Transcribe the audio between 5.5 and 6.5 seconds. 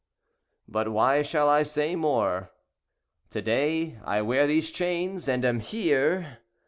here!